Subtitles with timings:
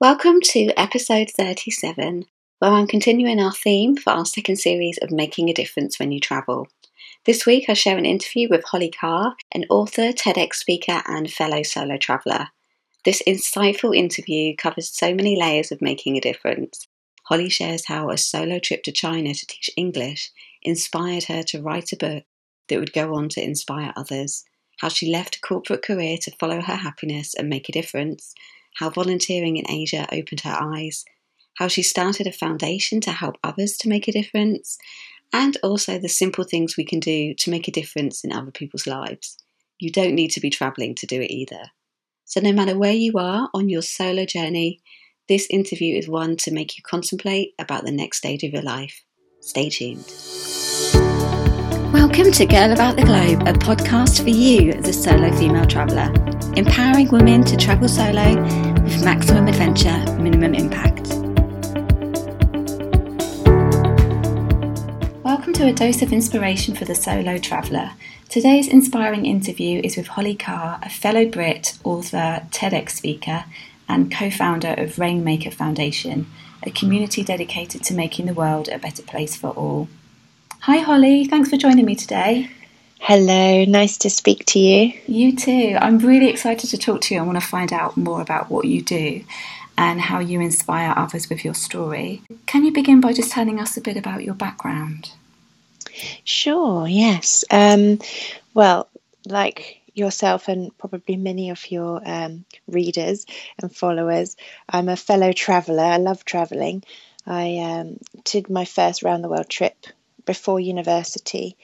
[0.00, 2.24] Welcome to episode 37,
[2.58, 6.20] where I'm continuing our theme for our second series of Making a Difference When You
[6.20, 6.68] Travel.
[7.26, 11.62] This week I share an interview with Holly Carr, an author, TEDx speaker, and fellow
[11.62, 12.48] solo traveller.
[13.04, 16.88] This insightful interview covers so many layers of making a difference.
[17.24, 20.30] Holly shares how a solo trip to China to teach English
[20.62, 22.24] inspired her to write a book
[22.70, 24.44] that would go on to inspire others,
[24.78, 28.34] how she left a corporate career to follow her happiness and make a difference,
[28.76, 31.04] how volunteering in Asia opened her eyes,
[31.58, 34.78] how she started a foundation to help others to make a difference,
[35.32, 38.86] and also the simple things we can do to make a difference in other people's
[38.86, 39.36] lives.
[39.78, 41.70] You don't need to be travelling to do it either.
[42.24, 44.80] So, no matter where you are on your solo journey,
[45.28, 49.04] this interview is one to make you contemplate about the next stage of your life.
[49.40, 50.04] Stay tuned.
[51.92, 56.12] Welcome to Girl About the Globe, a podcast for you, the solo female traveller
[56.56, 58.34] empowering women to travel solo
[58.98, 61.08] maximum adventure, minimum impact.
[65.24, 67.92] Welcome to a dose of inspiration for the solo traveller.
[68.28, 73.44] Today's inspiring interview is with Holly Carr, a fellow Brit, author, TEDx speaker,
[73.88, 76.26] and co founder of Rainmaker Foundation,
[76.62, 79.88] a community dedicated to making the world a better place for all.
[80.60, 81.24] Hi, Holly.
[81.24, 82.50] Thanks for joining me today.
[83.02, 84.92] Hello, nice to speak to you.
[85.06, 85.76] You too.
[85.80, 87.20] I'm really excited to talk to you.
[87.20, 89.24] I want to find out more about what you do
[89.78, 92.20] and how you inspire others with your story.
[92.44, 95.12] Can you begin by just telling us a bit about your background?
[96.24, 97.42] Sure, yes.
[97.50, 98.00] Um,
[98.52, 98.86] well,
[99.26, 103.24] like yourself and probably many of your um, readers
[103.58, 104.36] and followers,
[104.68, 105.84] I'm a fellow traveller.
[105.84, 106.84] I love travelling.
[107.26, 109.86] I um, did my first round the world trip
[110.26, 111.56] before university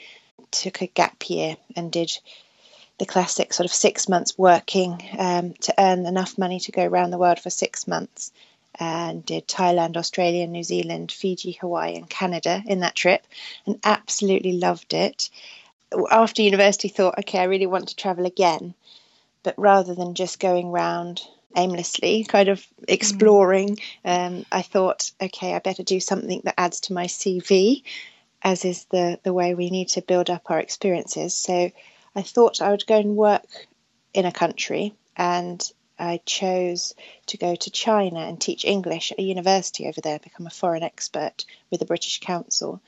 [0.51, 2.11] took a gap year and did
[2.99, 7.11] the classic sort of six months working um, to earn enough money to go around
[7.11, 8.33] the world for six months
[8.79, 13.27] and did Thailand, Australia, New Zealand, Fiji, Hawaii, and Canada in that trip
[13.67, 15.31] and absolutely loved it.
[16.11, 18.75] After university, thought, okay, I really want to travel again.
[19.43, 21.23] But rather than just going around
[21.57, 23.79] aimlessly, kind of exploring, mm.
[24.05, 27.83] um, I thought, okay, I better do something that adds to my CV
[28.47, 31.37] as is the, the way we need to build up our experiences.
[31.37, 31.73] So
[32.15, 33.67] I thought I would go and work
[34.15, 35.61] in a country, and
[35.99, 36.95] I chose
[37.27, 40.85] to go to China and teach English at a university over there, become a foreign
[40.85, 42.81] expert with the British Council.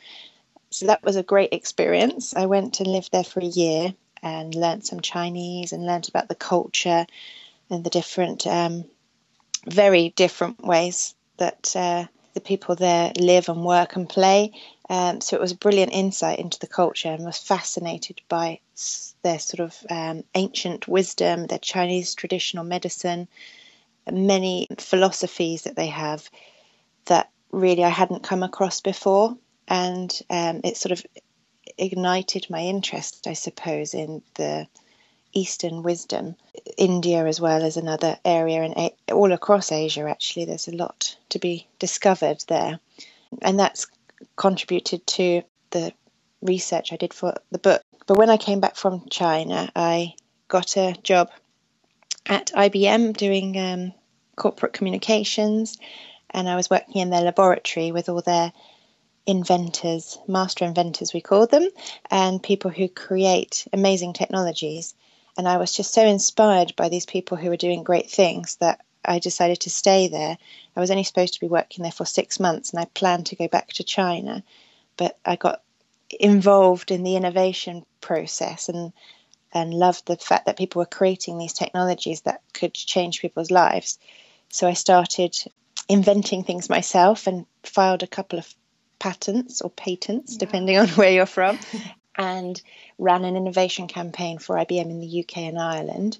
[0.70, 2.36] So that was a great experience.
[2.36, 3.92] I went and lived there for a year
[4.22, 7.04] and learnt some Chinese and learnt about the culture
[7.68, 8.84] and the different, um,
[9.66, 12.04] very different ways that uh,
[12.34, 14.52] the people there live and work and play.
[14.90, 18.60] Um, so it was a brilliant insight into the culture and was fascinated by
[19.22, 23.28] their sort of um, ancient wisdom, their Chinese traditional medicine,
[24.10, 26.28] many philosophies that they have
[27.04, 29.36] that really I hadn't come across before.
[29.66, 31.04] And um, it sort of
[31.76, 34.66] ignited my interest, I suppose, in the
[35.34, 36.36] Eastern wisdom.
[36.78, 41.38] India, as well, as another area, and all across Asia, actually, there's a lot to
[41.38, 42.80] be discovered there.
[43.42, 43.86] And that's
[44.36, 45.92] contributed to the
[46.42, 47.82] research I did for the book.
[48.06, 50.14] But when I came back from China, I
[50.48, 51.30] got a job
[52.26, 53.92] at IBM doing um,
[54.36, 55.78] corporate communications,
[56.30, 58.52] and I was working in their laboratory with all their
[59.26, 61.68] inventors, master inventors, we call them,
[62.10, 64.94] and people who create amazing technologies.
[65.36, 68.80] And I was just so inspired by these people who were doing great things that
[69.04, 70.36] I decided to stay there.
[70.76, 73.36] I was only supposed to be working there for six months and I planned to
[73.36, 74.42] go back to China,
[74.96, 75.62] but I got
[76.10, 78.92] involved in the innovation process and
[79.52, 83.98] and loved the fact that people were creating these technologies that could change people's lives.
[84.50, 85.34] So I started
[85.88, 88.54] inventing things myself and filed a couple of
[88.98, 90.38] patents or patents, yeah.
[90.40, 91.58] depending on where you're from,
[92.16, 92.60] and
[92.98, 96.18] ran an innovation campaign for IBM in the UK and Ireland.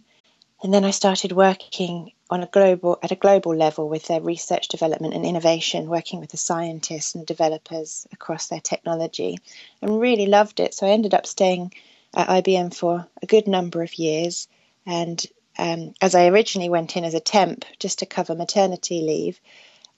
[0.62, 4.68] And then I started working on a global at a global level with their research
[4.68, 9.38] development and innovation, working with the scientists and developers across their technology,
[9.80, 10.74] and really loved it.
[10.74, 11.72] So I ended up staying
[12.14, 14.48] at IBM for a good number of years.
[14.86, 15.24] And
[15.58, 19.40] um, as I originally went in as a temp just to cover maternity leave,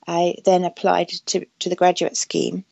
[0.07, 2.65] I then applied to, to the graduate scheme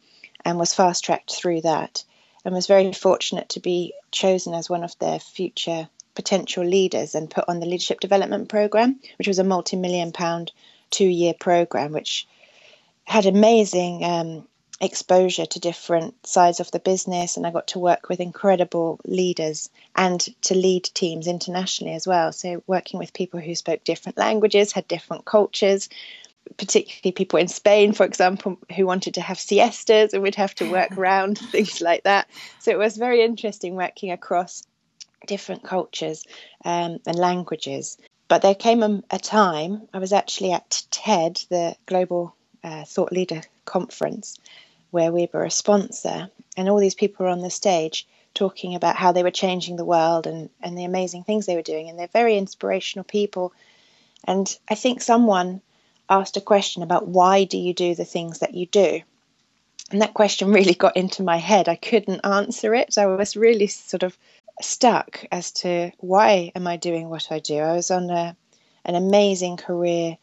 [0.44, 2.04] and was fast tracked through that
[2.44, 5.90] and was very fortunate to be chosen as one of their future
[6.20, 10.52] potential leaders and put on the leadership development program, which was a multi million pound
[10.90, 12.28] two year program, which
[13.06, 14.46] had amazing um,
[14.82, 17.38] exposure to different sides of the business.
[17.38, 22.34] And I got to work with incredible leaders and to lead teams internationally as well.
[22.34, 25.88] So, working with people who spoke different languages, had different cultures,
[26.58, 30.70] particularly people in Spain, for example, who wanted to have siestas and would have to
[30.70, 32.28] work around things like that.
[32.60, 34.64] So it was very interesting working across
[35.28, 36.26] different cultures
[36.66, 37.98] um, and languages.
[38.28, 43.12] But there came a, a, time, I was actually at TED, the Global uh, Thought
[43.12, 44.38] Leader Conference,
[44.92, 48.96] where we were a sponsor, and all these people were on the stage talking about
[48.96, 51.90] how they were changing the world and, and the amazing things they were doing.
[51.90, 53.54] And they're very inspirational people.
[54.26, 55.62] And I think someone
[56.10, 59.02] asked a question about why do you do the things that you do?
[59.92, 61.68] And that question really got into my head.
[61.68, 62.98] I couldn't answer it.
[62.98, 64.18] I was really sort of
[64.62, 67.58] stuck as to why am I doing what I do.
[67.58, 68.36] I was on a,
[68.86, 70.18] an amazing career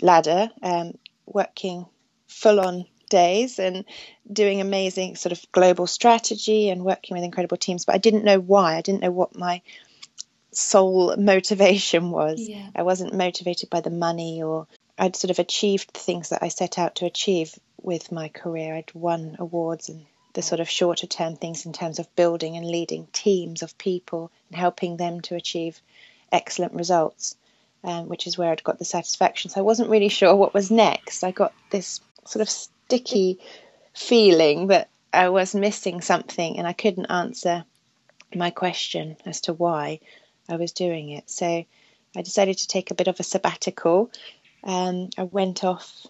[0.00, 0.96] ladder, um,
[1.26, 1.86] working
[2.28, 3.84] full on days and
[4.32, 7.84] doing amazing sort of global strategy and working with incredible teams.
[7.84, 8.76] But I didn't know why.
[8.76, 9.62] I didn't know what my
[10.52, 12.40] sole motivation was.
[12.40, 12.68] Yeah.
[12.74, 14.66] I wasn't motivated by the money or
[14.98, 18.74] I'd sort of achieved the things that I set out to achieve with my career.
[18.74, 22.66] I'd won awards and the sort of shorter term things in terms of building and
[22.66, 25.80] leading teams of people and helping them to achieve
[26.32, 27.36] excellent results,
[27.84, 29.50] um, which is where I'd got the satisfaction.
[29.50, 31.24] So I wasn't really sure what was next.
[31.24, 33.40] I got this sort of sticky
[33.94, 37.64] feeling that I was missing something and I couldn't answer
[38.34, 40.00] my question as to why
[40.48, 41.28] I was doing it.
[41.28, 41.64] So
[42.16, 44.10] I decided to take a bit of a sabbatical
[44.62, 46.06] um, I went off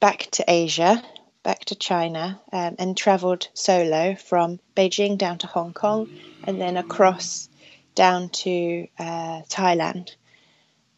[0.00, 1.02] back to Asia,
[1.42, 6.08] back to China, um, and travelled solo from Beijing down to Hong Kong
[6.44, 7.48] and then across
[7.94, 10.14] down to uh, Thailand.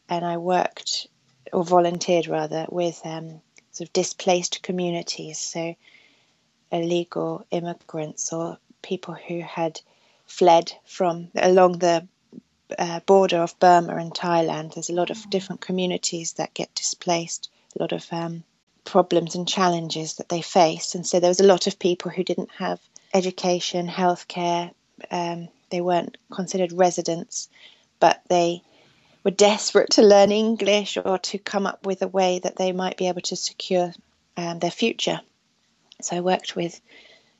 [0.08, 1.06] And I worked,
[1.52, 3.40] or volunteered rather, with um,
[3.72, 5.74] sort of displaced communities, so
[6.70, 9.80] illegal immigrants or people who had
[10.26, 12.06] fled from along the
[12.78, 17.50] uh, border of Burma and Thailand, there's a lot of different communities that get displaced,
[17.76, 18.44] a lot of um,
[18.84, 20.94] problems and challenges that they face.
[20.94, 22.80] And so there was a lot of people who didn't have
[23.12, 24.72] education, healthcare,
[25.10, 27.48] um, they weren't considered residents,
[27.98, 28.62] but they
[29.24, 32.96] were desperate to learn English or to come up with a way that they might
[32.96, 33.92] be able to secure
[34.36, 35.20] um, their future.
[36.00, 36.80] So I worked with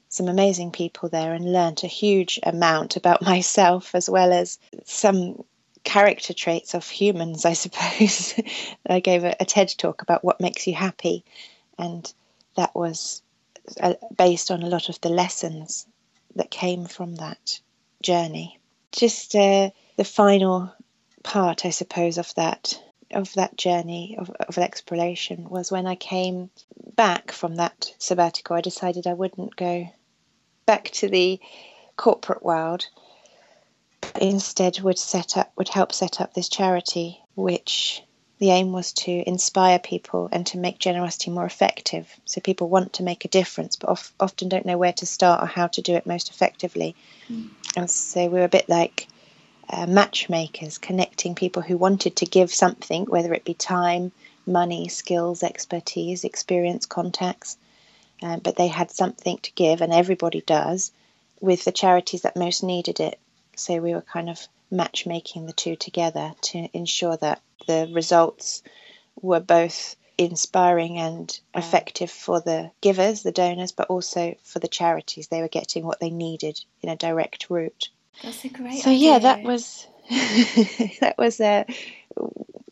[0.09, 5.45] some amazing people there and learnt a huge amount about myself as well as some
[5.85, 8.35] character traits of humans, I suppose.
[8.89, 11.25] I gave a, a, TED talk about what makes you happy,
[11.79, 12.13] and
[12.57, 13.23] that was
[13.81, 15.87] uh, based on a lot of the lessons
[16.37, 17.61] that came from that
[18.03, 18.59] journey.
[18.93, 20.73] Just uh, the final
[21.23, 26.51] part, I suppose, of that of that journey of, of exploration was when I came
[26.97, 28.57] back from that sabbatical.
[28.57, 29.89] I decided I wouldn't go
[30.67, 31.39] back to the
[31.97, 32.87] corporate world,
[34.21, 38.03] instead would set up would help set up this charity, which
[38.39, 42.13] the aim was to inspire people and to make generosity more effective.
[42.25, 45.43] So people want to make a difference, but of, often don't know where to start
[45.43, 46.97] or how to do it most effectively.
[47.31, 47.51] Mm.
[47.77, 49.09] And so we were a bit like
[49.71, 54.13] uh, matchmakers, connecting people who wanted to give something, whether it be time,
[54.47, 57.57] money, skills, expertise, experience, contacts,
[58.23, 60.93] um, but they had something to give, and everybody does,
[61.41, 63.19] with the charities that most needed it.
[63.57, 68.63] So we were kind of matchmaking the two together to ensure that the results
[69.21, 75.29] were both inspiring and effective for the givers, the donors, but also for the charities.
[75.29, 77.89] They were getting what they needed in a direct route.
[78.23, 78.83] That's a great.
[78.83, 79.11] So idea.
[79.11, 79.87] yeah, that was
[81.01, 81.65] that was uh,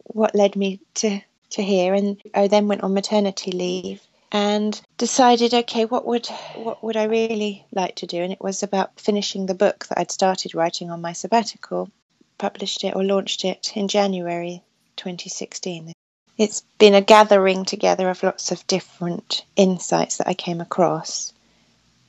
[0.05, 4.01] what led me to to here, and I then went on maternity leave
[4.33, 8.23] and decided, okay, what would what would I really like to do?
[8.23, 11.91] And it was about finishing the book that I'd started writing on my sabbatical.
[12.39, 14.63] Published it or launched it in January
[14.97, 15.93] 2016.
[16.39, 21.33] It's been a gathering together of lots of different insights that I came across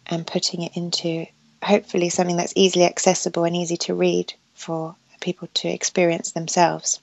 [0.08, 1.28] and putting it into
[1.62, 7.00] hopefully something that's easily accessible and easy to read for people to experience themselves.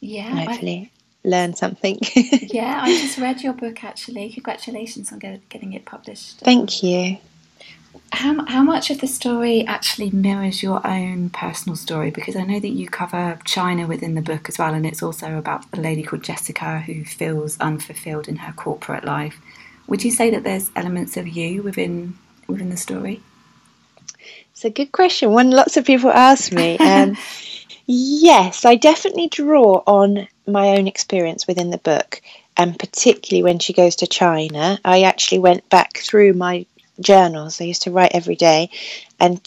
[0.00, 0.30] Yeah.
[0.30, 0.92] Hopefully
[1.24, 1.98] learn something.
[2.14, 4.30] yeah, I just read your book actually.
[4.30, 6.40] Congratulations on getting it published.
[6.40, 7.18] Thank you.
[8.12, 12.10] How, how much of the story actually mirrors your own personal story?
[12.10, 15.38] Because I know that you cover China within the book as well, and it's also
[15.38, 19.40] about a lady called Jessica who feels unfulfilled in her corporate life.
[19.88, 23.22] Would you say that there's elements of you within within the story?
[24.52, 25.32] It's a good question.
[25.32, 26.78] One lots of people ask me.
[26.80, 27.16] Um,
[27.86, 32.20] Yes, I definitely draw on my own experience within the book,
[32.56, 34.78] and particularly when she goes to China.
[34.84, 36.66] I actually went back through my
[37.00, 37.60] journals.
[37.60, 38.70] I used to write every day
[39.18, 39.40] and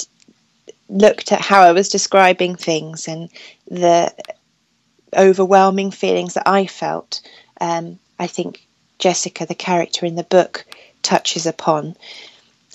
[0.89, 3.29] looked at how I was describing things and
[3.69, 4.13] the
[5.15, 7.21] overwhelming feelings that I felt.
[7.59, 8.65] Um, I think
[8.99, 10.65] Jessica, the character in the book,
[11.01, 11.95] touches upon.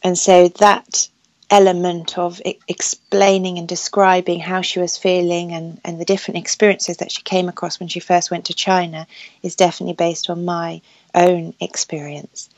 [0.02, 1.08] And so that
[1.50, 7.10] element of explaining and describing how she was feeling and, and the different experiences that
[7.10, 9.06] she came across when she first went to China
[9.42, 10.80] is definitely based on my
[11.14, 12.48] own experience.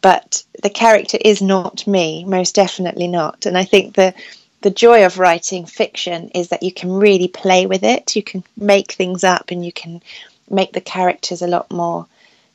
[0.00, 3.46] But the character is not me, most definitely not.
[3.46, 4.14] And I think the
[4.60, 8.16] the joy of writing fiction is that you can really play with it.
[8.16, 10.02] You can make things up and you can
[10.50, 12.06] make the characters a lot more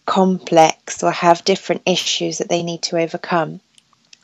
[0.05, 3.61] complex or have different issues that they need to overcome.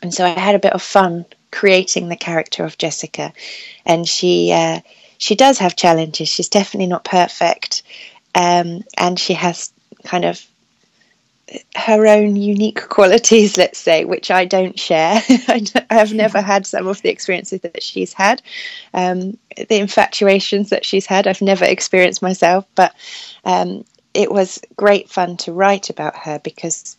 [0.01, 3.34] And so I had a bit of fun creating the character of Jessica,
[3.86, 4.82] and she uh,
[5.18, 6.27] she does have challenges.
[6.27, 7.84] She's definitely not perfect,
[8.36, 9.72] um, and she has
[10.03, 10.46] kind of
[11.75, 15.22] her own unique qualities, let's say, which I don't share.
[15.48, 18.41] I have never had some of the experiences that she's had,
[18.94, 21.27] um, the infatuations that she's had.
[21.27, 22.94] I've never experienced myself, but
[23.46, 26.98] um, it was great fun to write about her because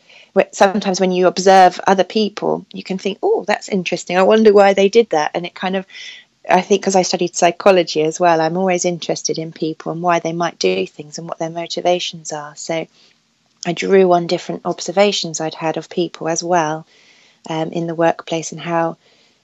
[0.52, 4.16] sometimes when you observe other people, you can think, "Oh, that's interesting.
[4.16, 5.87] I wonder why they did that," and it kind of
[6.49, 10.20] I think because I studied psychology as well, I'm always interested in people and why
[10.20, 12.56] they might do things and what their motivations are.
[12.56, 12.87] So
[13.66, 16.87] I drew on different observations I'd had of people as well
[17.49, 18.96] um, in the workplace and how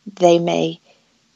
[0.07, 0.81] they may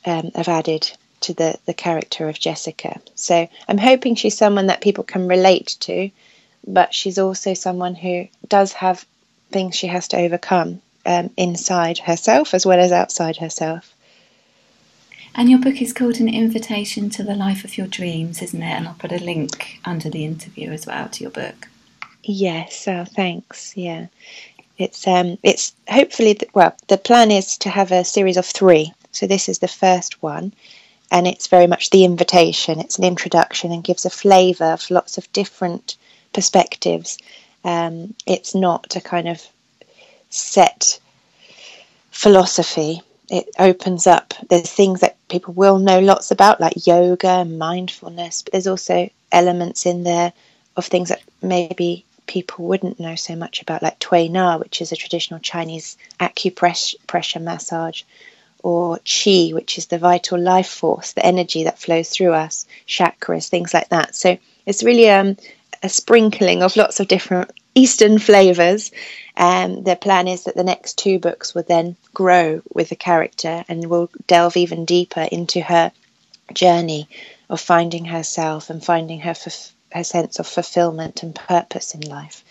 [0.06, 0.90] um, have added
[1.20, 3.00] to the, the character of Jessica.
[3.14, 6.10] So I'm hoping she's someone that people can relate to,
[6.66, 9.04] but she's also someone who does have
[9.50, 13.94] things she has to overcome um, inside herself as well as outside herself.
[15.34, 18.66] And your book is called An Invitation to the Life of Your Dreams, isn't it?
[18.66, 21.68] And I'll put a link under the interview as well to your book.
[22.22, 23.76] Yes, oh, thanks.
[23.76, 24.06] Yeah,
[24.76, 28.92] it's um, it's hopefully the, well, the plan is to have a series of three.
[29.12, 30.52] So this is the first one,
[31.10, 32.80] and it's very much the invitation.
[32.80, 35.96] It's an introduction and gives a flavour of lots of different
[36.32, 37.18] perspectives.
[37.64, 39.46] Um, it's not a kind of
[40.30, 41.00] set
[42.10, 43.02] philosophy.
[43.28, 44.34] It opens up.
[44.48, 49.10] There's things that people will know lots about, like yoga and mindfulness, but there's also
[49.30, 50.32] elements in there
[50.76, 54.92] of things that maybe people wouldn't know so much about, like Tui Na, which is
[54.92, 58.02] a traditional Chinese acupressure massage,
[58.62, 63.48] or Qi, which is the vital life force, the energy that flows through us, chakras,
[63.48, 64.14] things like that.
[64.14, 65.36] So it's really um,
[65.82, 68.90] a sprinkling of lots of different Eastern flavors.
[69.36, 73.64] Um, the plan is that the next two books will then grow with the character
[73.68, 75.92] and will delve even deeper into her
[76.52, 77.08] journey
[77.48, 82.44] of finding herself and finding her f- her sense of fulfillment and purpose in life.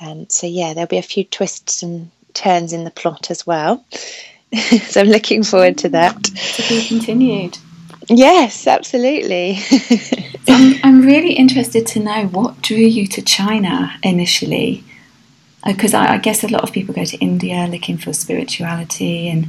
[0.00, 3.84] And so, yeah, there'll be a few twists and turns in the plot as well.
[4.82, 6.22] so I'm looking forward to that.
[6.24, 7.58] To be continued.
[8.08, 9.56] Yes, absolutely.
[9.56, 9.96] so
[10.48, 14.84] I'm, I'm really interested to know what drew you to China initially.
[15.64, 19.28] Because uh, I, I guess a lot of people go to India looking for spirituality,
[19.28, 19.46] and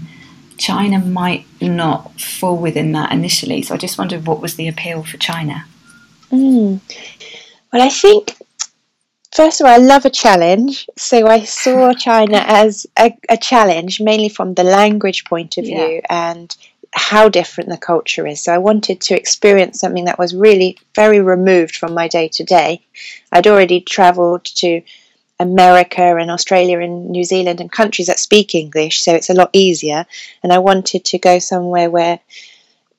[0.58, 3.64] China might not fall within that initially.
[3.64, 5.66] So I just wondered what was the appeal for China?
[6.32, 6.80] Mm.
[7.72, 8.36] Well, I think
[9.34, 10.88] first of all, I love a challenge.
[10.96, 16.02] So I saw China as a, a challenge, mainly from the language point of view
[16.04, 16.32] yeah.
[16.32, 16.56] and
[16.94, 18.44] how different the culture is.
[18.44, 22.44] So I wanted to experience something that was really very removed from my day to
[22.44, 22.86] day.
[23.32, 24.82] I'd already travelled to
[25.40, 29.50] America and Australia and New Zealand and countries that speak English, so it's a lot
[29.54, 30.06] easier.
[30.44, 32.20] And I wanted to go somewhere where,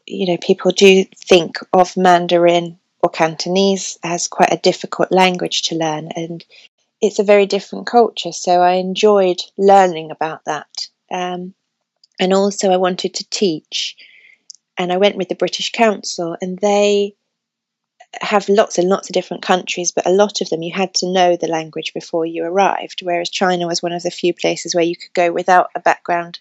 [0.07, 5.77] you know, people do think of Mandarin or Cantonese as quite a difficult language to
[5.77, 6.45] learn, and
[7.01, 8.33] it's a very different culture.
[8.33, 10.89] So I enjoyed learning about that.
[11.13, 11.55] Um,
[12.19, 13.97] and also, I wanted to teach,
[14.79, 17.15] and I went with the British Council, and they
[18.21, 21.13] have lots and lots of different countries, but a lot of them you had to
[21.13, 24.85] know the language before you arrived, whereas China was one of the few places where
[24.85, 26.41] you could go without a background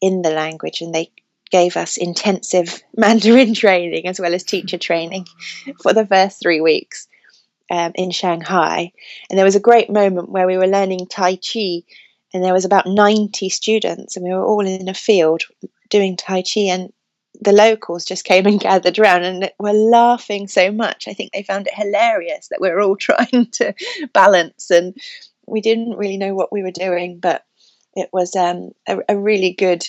[0.00, 1.10] in the language and they
[1.50, 5.26] gave us intensive Mandarin training as well as teacher training
[5.82, 7.08] for the first three weeks
[7.70, 8.92] um, in Shanghai.
[9.30, 11.82] And there was a great moment where we were learning Tai Chi,
[12.32, 15.42] and there was about 90 students, and we were all in a field
[15.90, 16.92] doing Tai Chi, and
[17.40, 21.08] the locals just came and gathered around and were laughing so much.
[21.08, 23.74] I think they found it hilarious that we were all trying to
[24.12, 24.96] balance, and
[25.46, 27.44] we didn't really know what we were doing, but
[27.94, 29.86] it was um, a, a really good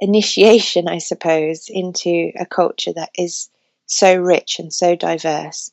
[0.00, 3.48] initiation, I suppose, into a culture that is
[3.86, 5.70] so rich and so diverse,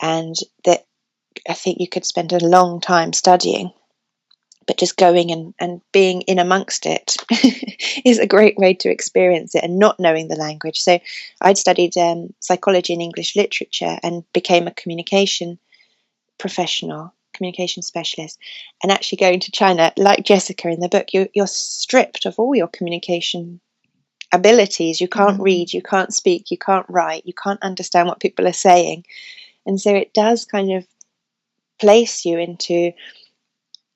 [0.00, 0.86] and that
[1.48, 3.72] I think you could spend a long time studying.
[4.66, 7.16] But just going and, and being in amongst it
[8.04, 10.80] is a great way to experience it and not knowing the language.
[10.80, 10.98] So
[11.40, 15.58] I'd studied um, psychology and English literature and became a communication
[16.38, 18.38] professional, communication specialist,
[18.82, 22.54] and actually going to China, like Jessica in the book, you're, you're stripped of all
[22.54, 23.60] your communication
[24.32, 25.00] abilities.
[25.00, 25.42] You can't mm-hmm.
[25.42, 29.04] read, you can't speak, you can't write, you can't understand what people are saying.
[29.66, 30.86] And so it does kind of
[31.78, 32.92] place you into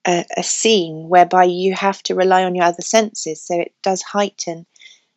[0.07, 3.43] a, a scene whereby you have to rely on your other senses.
[3.43, 4.67] So it does heighten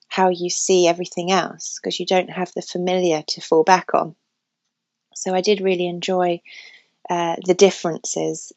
[0.08, 4.16] how you see everything else because you don't have the familiar to fall back on.
[5.14, 6.42] So I did really enjoy
[7.10, 8.52] uh, the differences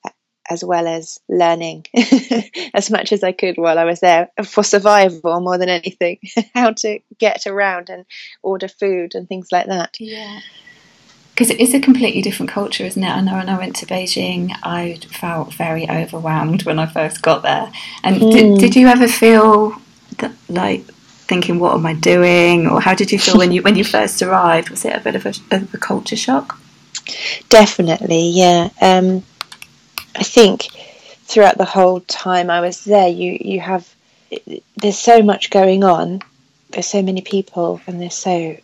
[0.51, 1.87] as well as learning
[2.75, 6.19] as much as I could while I was there for survival more than anything,
[6.55, 8.05] how to get around and
[8.43, 9.97] order food and things like that.
[10.01, 10.41] Yeah.
[11.43, 13.11] Because it is a completely different culture, isn't it?
[13.11, 17.43] I know when I went to Beijing, I felt very overwhelmed when I first got
[17.43, 17.69] there.
[18.05, 18.33] And mm.
[18.33, 19.75] did, did you ever feel
[20.19, 23.75] that, like, thinking, "What am I doing?" Or how did you feel when you when
[23.75, 24.71] you first arrived?
[24.71, 26.61] Was it a bit of a, of a culture shock?
[27.49, 28.71] Definitely, yeah.
[28.81, 29.25] Um,
[30.15, 30.69] I think
[31.25, 33.93] throughout the whole time I was there, you you have
[34.77, 36.21] there's so much going on.
[36.71, 38.57] There's so many people, and there's so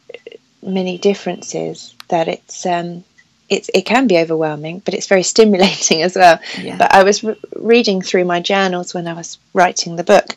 [0.62, 3.04] many differences that it's um,
[3.48, 6.38] it's it can be overwhelming, but it's very stimulating as well.
[6.60, 6.76] Yeah.
[6.76, 10.36] But I was re- reading through my journals when I was writing the book,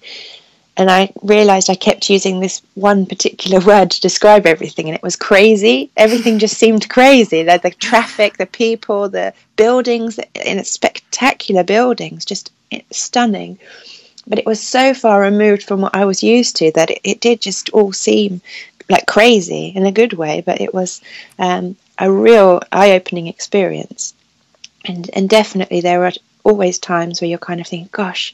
[0.77, 5.03] and I realized I kept using this one particular word to describe everything, and it
[5.03, 5.91] was crazy.
[5.97, 7.43] Everything just seemed crazy.
[7.43, 12.51] The, the traffic, the people, the buildings, in spectacular buildings, just
[12.91, 13.59] stunning.
[14.27, 17.19] But it was so far removed from what I was used to that it, it
[17.21, 18.41] did just all seem
[18.91, 20.41] like crazy in a good way.
[20.45, 21.01] But it was
[21.39, 24.13] um, a real eye-opening experience,
[24.85, 28.33] and and definitely there are always times where you're kind of thinking, "Gosh."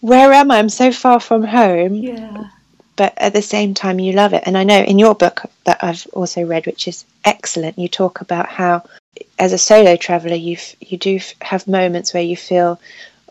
[0.00, 0.58] where am I?
[0.58, 1.94] I'm so far from home.
[1.94, 2.50] Yeah.
[2.96, 4.42] But at the same time, you love it.
[4.46, 8.20] And I know in your book that I've also read, which is excellent, you talk
[8.20, 8.84] about how,
[9.38, 12.80] as a solo traveler, you you do have moments where you feel,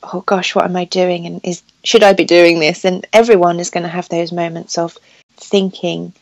[0.02, 1.28] oh gosh, what am I doing?
[1.28, 2.84] And is should I be doing this?
[2.84, 4.98] And everyone is going to have those moments of
[5.40, 6.14] thinking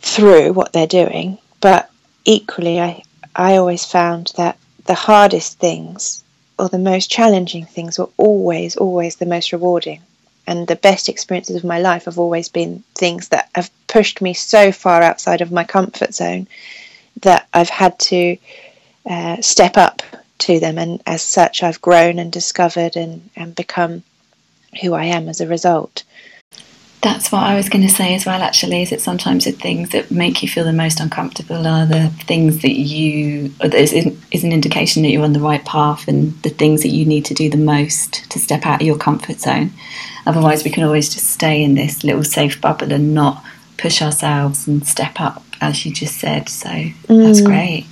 [0.00, 1.38] through what they're doing.
[1.60, 1.90] But
[2.24, 3.02] equally, I
[3.34, 6.22] I always found that the hardest things
[6.58, 10.02] or the most challenging things were always, always the most rewarding.
[10.46, 14.34] And the best experiences of my life have always been things that have pushed me
[14.34, 16.48] so far outside of my comfort zone
[17.22, 18.36] that I've had to
[19.08, 20.02] uh, step up
[20.38, 20.78] to them.
[20.78, 24.02] And as such, I've grown and discovered and, and become
[24.80, 26.02] who I am as a result.
[27.02, 29.90] That's what I was going to say as well, actually, is that sometimes the things
[29.90, 34.52] that make you feel the most uncomfortable are the things that you, is, is an
[34.52, 37.50] indication that you're on the right path and the things that you need to do
[37.50, 39.72] the most to step out of your comfort zone.
[40.26, 43.44] Otherwise, we can always just stay in this little safe bubble and not
[43.78, 46.48] push ourselves and step up, as you just said.
[46.48, 46.94] So mm.
[47.08, 47.86] that's great.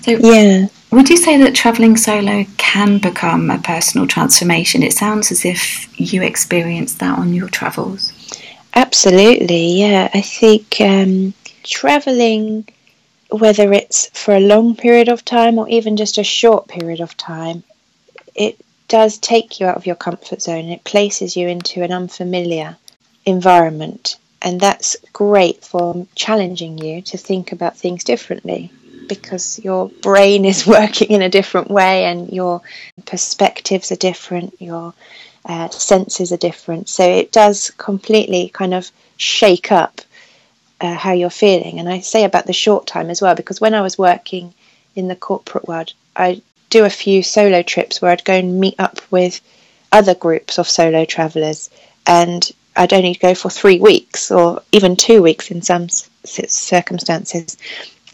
[0.00, 0.68] So, yeah.
[0.92, 4.82] Would you say that travelling solo can become a personal transformation?
[4.82, 8.12] It sounds as if you experienced that on your travels.
[8.76, 10.10] Absolutely, yeah.
[10.12, 11.32] I think um,
[11.64, 12.68] traveling,
[13.30, 17.16] whether it's for a long period of time or even just a short period of
[17.16, 17.64] time,
[18.34, 20.66] it does take you out of your comfort zone.
[20.66, 22.76] It places you into an unfamiliar
[23.24, 28.70] environment, and that's great for challenging you to think about things differently
[29.08, 32.60] because your brain is working in a different way and your
[33.06, 34.54] perspectives are different.
[34.60, 34.92] Your
[35.46, 36.88] uh, senses are different.
[36.88, 40.00] So it does completely kind of shake up
[40.80, 41.78] uh, how you're feeling.
[41.78, 44.52] And I say about the short time as well, because when I was working
[44.94, 48.74] in the corporate world, I'd do a few solo trips where I'd go and meet
[48.78, 49.40] up with
[49.92, 51.70] other groups of solo travelers,
[52.06, 55.88] and I'd only go for three weeks or even two weeks in some
[56.24, 57.56] circumstances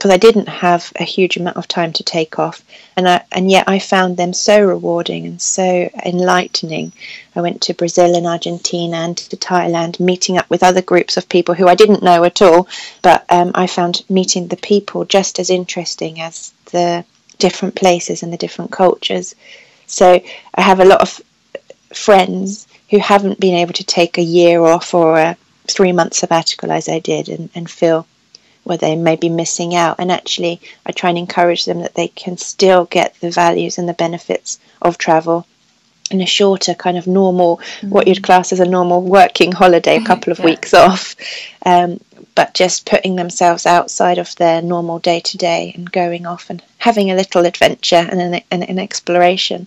[0.03, 2.65] because I didn't have a huge amount of time to take off,
[2.97, 6.93] and I, and yet I found them so rewarding and so enlightening.
[7.37, 11.29] I went to Brazil and Argentina and to Thailand, meeting up with other groups of
[11.29, 12.67] people who I didn't know at all,
[13.03, 17.05] but um, I found meeting the people just as interesting as the
[17.39, 19.37] different places and the different cultures.
[19.87, 20.21] So
[20.57, 21.21] I have a lot of
[21.95, 25.37] friends who haven't been able to take a year off or a
[25.69, 28.05] three month sabbatical as I did and, and feel
[28.65, 29.97] where they may be missing out.
[29.99, 33.89] And actually, I try and encourage them that they can still get the values and
[33.89, 35.47] the benefits of travel
[36.13, 37.91] in a shorter kind of normal, mm-hmm.
[37.91, 40.45] what you'd class as a normal working holiday, a couple of yeah.
[40.45, 41.17] weeks off,
[41.65, 41.99] um,
[42.35, 46.63] but just putting themselves outside of their normal day to day and going off and
[46.79, 49.67] having a little adventure and an, an, an exploration.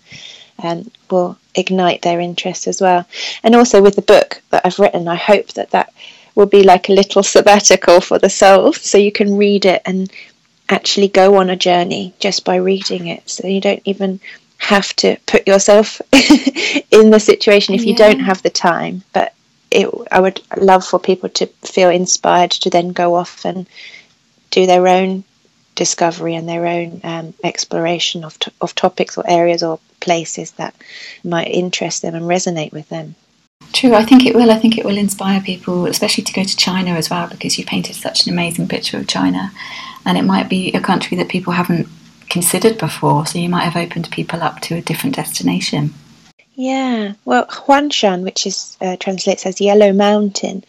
[0.63, 3.05] Um, will ignite their interest as well.
[3.43, 5.91] And also with the book that I've written, I hope that that
[6.35, 8.73] will be like a little sabbatical for the soul.
[8.73, 10.11] So you can read it and
[10.69, 13.29] actually go on a journey just by reading it.
[13.29, 14.19] So you don't even
[14.57, 16.01] have to put yourself
[16.91, 19.03] in the situation if you don't have the time.
[19.13, 19.33] But
[19.71, 23.67] it, I would love for people to feel inspired to then go off and
[24.51, 25.23] do their own
[25.75, 30.73] discovery and their own um, exploration of, to- of topics or areas or places that
[31.23, 33.15] might interest them and resonate with them.
[33.75, 34.51] True, I think it will.
[34.51, 37.65] I think it will inspire people, especially to go to China as well, because you
[37.65, 39.51] painted such an amazing picture of China,
[40.05, 41.89] and it might be a country that people haven't
[42.29, 43.25] considered before.
[43.25, 45.93] So you might have opened people up to a different destination.
[46.55, 50.63] Yeah, well, Huangshan, which is uh, translates as Yellow Mountain,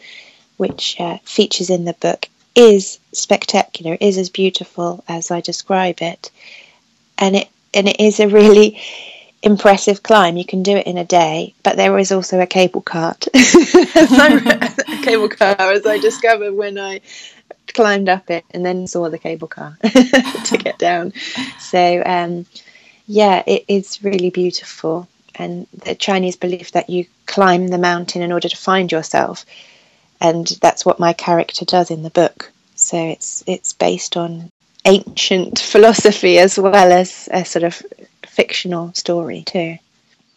[0.56, 3.96] which uh, features in the book, is spectacular.
[4.00, 6.32] Is as beautiful as I describe it,
[7.18, 8.80] and it and it is a really
[9.46, 10.37] impressive climb.
[10.37, 13.26] You can do it in a day, but there is also a cable cart.
[13.35, 17.00] a cable car, as I discovered when I
[17.72, 21.12] climbed up it and then saw the cable car to get down.
[21.61, 22.46] So, um,
[23.06, 25.09] yeah, it is really beautiful.
[25.37, 29.46] And the Chinese believe that you climb the mountain in order to find yourself.
[30.20, 32.50] And that's what my character does in the book.
[32.74, 34.50] So it's it's based on
[34.87, 37.82] ancient philosophy as well as a sort of
[38.37, 39.79] fictional story too.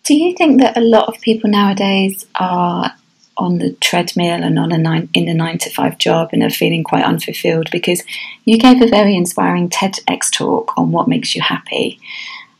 [0.05, 2.93] Do you think that a lot of people nowadays are
[3.37, 6.49] on the treadmill and on a nine in a nine to five job and are
[6.49, 7.69] feeling quite unfulfilled?
[7.71, 8.01] Because
[8.45, 11.99] you gave a very inspiring TEDx talk on what makes you happy,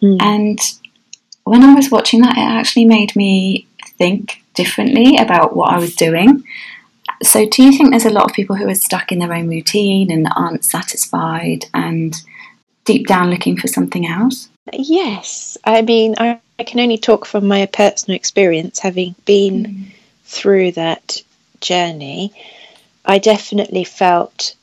[0.02, 0.22] mm.
[0.22, 0.60] and
[1.44, 5.96] when I was watching that, it actually made me think differently about what I was
[5.96, 6.44] doing.
[7.24, 9.48] So, do you think there's a lot of people who are stuck in their own
[9.50, 12.16] routine and aren't satisfied and
[12.86, 14.50] deep down looking for something else?
[14.74, 15.58] Yes.
[15.64, 19.92] I mean, I, I can only talk from my personal experience, having been mm.
[20.26, 21.22] through that
[21.62, 22.34] journey.
[23.06, 24.56] I definitely felt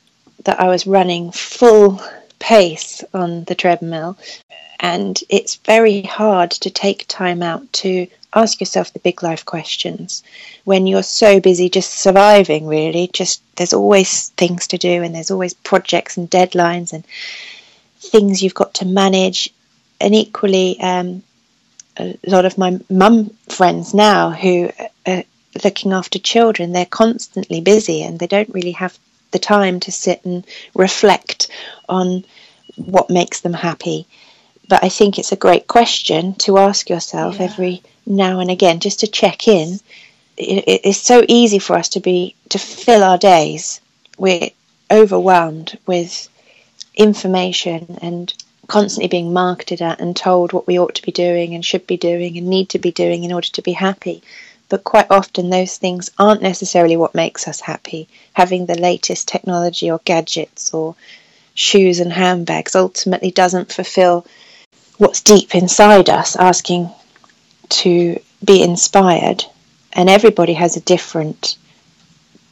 [0.43, 2.01] that I was running full
[2.39, 4.17] pace on the treadmill,
[4.79, 10.21] and it's very hard to take time out to ask yourself the big life questions
[10.63, 15.31] when you're so busy just surviving really just there's always things to do and there's
[15.31, 17.05] always projects and deadlines and
[17.99, 19.51] things you've got to manage
[19.99, 21.23] and equally, um,
[21.99, 24.69] a lot of my mum friends now who
[25.05, 25.23] are
[25.63, 28.97] looking after children, they're constantly busy and they don't really have
[29.31, 31.47] the time to sit and reflect
[31.89, 32.23] on
[32.75, 34.05] what makes them happy.
[34.69, 37.45] But I think it's a great question to ask yourself yeah.
[37.45, 39.79] every now and again, just to check in.
[40.37, 43.81] It, it's so easy for us to be to fill our days.
[44.17, 44.49] We're
[44.91, 46.29] overwhelmed with
[46.95, 48.33] information and
[48.67, 51.97] constantly being marketed at and told what we ought to be doing and should be
[51.97, 54.21] doing and need to be doing in order to be happy.
[54.69, 58.09] But quite often, those things aren't necessarily what makes us happy.
[58.33, 60.95] Having the latest technology or gadgets or
[61.53, 64.25] shoes and handbags ultimately doesn't fulfill
[64.97, 66.89] what's deep inside us, asking
[67.69, 69.45] to be inspired.
[69.93, 71.57] And everybody has a different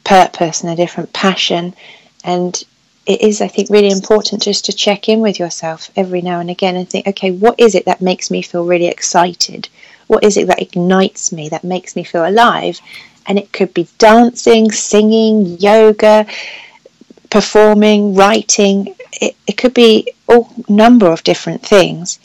[0.05, 1.75] purpose and a different passion.
[2.23, 2.63] And
[3.05, 6.49] it is, I think, really important just to check in with yourself every now and
[6.49, 9.69] again and think, okay, what is it that makes me feel really excited?
[10.07, 12.79] What is it that ignites me, that makes me feel alive?
[13.27, 16.25] And it could be dancing, singing, yoga,
[17.29, 18.95] performing, writing.
[19.21, 22.19] It, it could be all number of different things.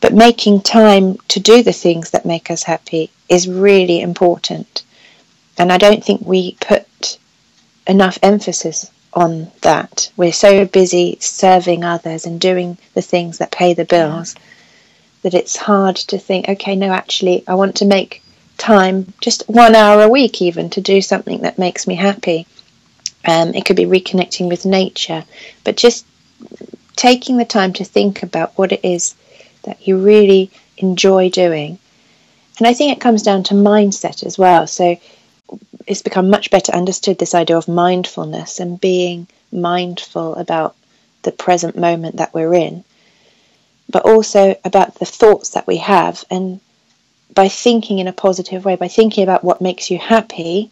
[0.00, 4.82] But making time to do the things that make us happy is really important.
[5.58, 7.18] And I don't think we put
[7.86, 10.12] enough emphasis on that.
[10.16, 14.36] We're so busy serving others and doing the things that pay the bills
[15.22, 18.22] that it's hard to think, okay, no, actually, I want to make
[18.58, 22.46] time, just one hour a week even, to do something that makes me happy.
[23.26, 25.24] Um, it could be reconnecting with nature,
[25.64, 26.06] but just
[26.94, 29.16] taking the time to think about what it is
[29.62, 31.78] that you really enjoy doing.
[32.58, 34.66] And I think it comes down to mindset as well.
[34.66, 34.96] So
[35.86, 40.74] it's become much better understood this idea of mindfulness and being mindful about
[41.22, 42.84] the present moment that we're in,
[43.88, 46.24] but also about the thoughts that we have.
[46.30, 46.60] And
[47.34, 50.70] by thinking in a positive way, by thinking about what makes you happy,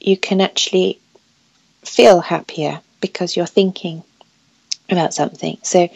[0.00, 0.98] you can actually
[1.84, 4.02] feel happier because you're thinking
[4.90, 5.58] about something.
[5.62, 5.88] So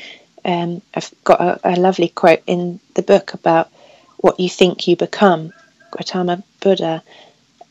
[0.45, 3.71] um, I've got a, a lovely quote in the book about
[4.19, 5.53] what you think you become.
[5.91, 7.03] Gautama Buddha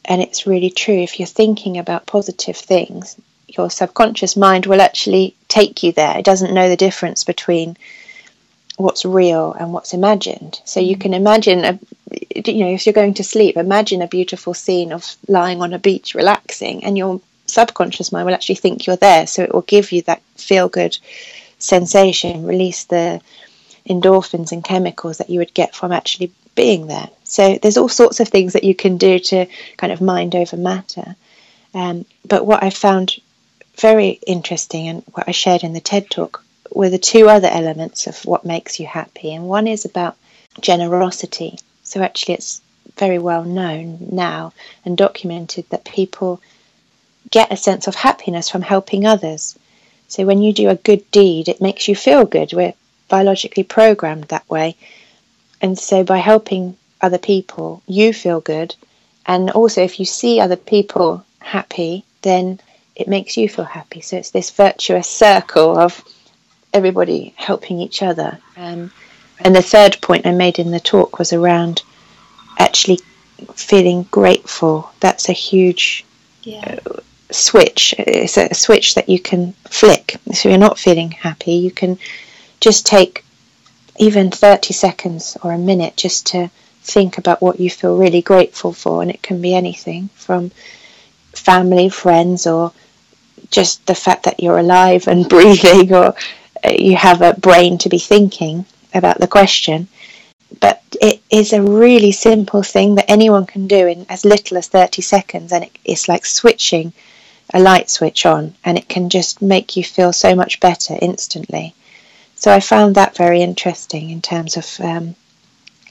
[0.06, 1.00] and it's really true.
[1.00, 3.16] If you're thinking about positive things,
[3.48, 6.18] your subconscious mind will actually take you there.
[6.18, 7.78] It doesn't know the difference between
[8.78, 10.60] what's real and what's imagined.
[10.66, 11.02] So you mm.
[11.02, 11.80] can imagine, a,
[12.46, 15.80] you know, if you're going to sleep, imagine a beautiful scene of lying on a
[15.80, 19.28] beach relaxing, and your subconscious mind will actually think you're there.
[19.28, 20.98] So it will give you that feel good
[21.58, 23.22] sensation, release the
[23.88, 27.10] endorphins and chemicals that you would get from actually being there.
[27.24, 29.46] So there's all sorts of things that you can do to
[29.78, 31.16] kind of mind over matter.
[31.74, 33.20] Um, but what I found
[33.78, 38.08] very interesting and what I shared in the TED talk were the two other elements
[38.08, 39.34] of what makes you happy.
[39.34, 40.16] And one is about
[40.62, 41.60] generosity.
[41.84, 42.62] So actually, it's
[42.98, 44.54] very well known now
[44.86, 46.42] and documented that people
[47.30, 49.58] get a sense of happiness from helping others.
[50.08, 52.54] So when you do a good deed, it makes you feel good.
[52.54, 52.74] We're
[53.10, 54.76] biologically programmed that way.
[55.62, 58.76] And so by helping other people, you feel good.
[59.26, 62.60] And also, if you see other people happy, then
[62.96, 64.02] it makes you feel happy.
[64.02, 66.04] So it's this virtuous circle of
[66.74, 68.38] everybody helping each other.
[68.56, 68.92] Um,
[69.40, 71.84] and the third point I made in the talk was around
[72.58, 73.00] actually
[73.56, 74.92] feeling grateful.
[75.00, 76.06] That's a huge
[76.44, 76.80] yeah.
[76.86, 77.00] uh,
[77.32, 77.94] switch.
[77.98, 80.18] It's a switch that you can flick.
[80.34, 81.98] So you're not feeling happy, you can
[82.62, 83.25] just take
[83.98, 86.50] even 30 seconds or a minute just to
[86.84, 89.02] think about what you feel really grateful for.
[89.02, 90.52] And it can be anything from
[91.34, 92.72] family, friends, or
[93.50, 96.16] just the fact that you're alive and breathing, or
[96.64, 99.88] uh, you have a brain to be thinking about the question.
[100.60, 104.68] But it is a really simple thing that anyone can do in as little as
[104.68, 106.94] 30 seconds, and it, it's like switching
[107.54, 111.74] a light switch on, and it can just make you feel so much better instantly.
[112.36, 115.16] So I found that very interesting in terms of um,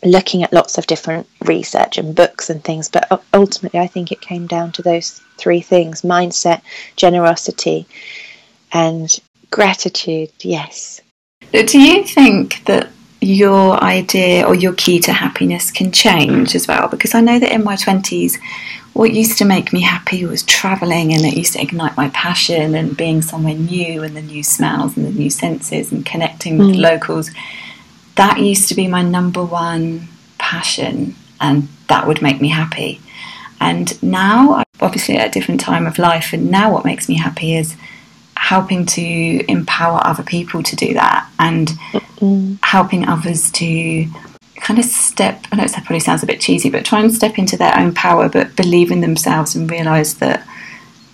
[0.05, 4.21] looking at lots of different research and books and things, but ultimately I think it
[4.21, 6.61] came down to those three things mindset,
[6.97, 7.87] generosity,
[8.73, 9.09] and
[9.51, 10.31] gratitude.
[10.41, 11.01] Yes.
[11.53, 12.89] Do you think that
[13.27, 16.89] your idea or your key to happiness can change as well?
[16.89, 18.39] Because I know that in my 20s,
[18.93, 22.75] what used to make me happy was traveling and it used to ignite my passion
[22.75, 26.67] and being somewhere new and the new smells and the new senses and connecting mm.
[26.67, 27.31] with locals.
[28.15, 30.09] That used to be my number one
[30.39, 33.01] passion and that would make me happy.
[33.61, 37.57] And now, obviously, at a different time of life, and now what makes me happy
[37.57, 37.77] is
[38.45, 41.69] helping to empower other people to do that and
[42.19, 42.59] mm.
[42.63, 44.07] helping others to
[44.57, 47.39] kind of step I know that probably sounds a bit cheesy, but try and step
[47.39, 50.47] into their own power but believe in themselves and realise that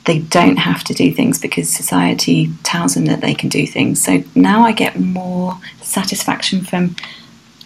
[0.06, 4.02] they don't have to do things because society tells them that they can do things.
[4.02, 6.96] So now I get more satisfaction from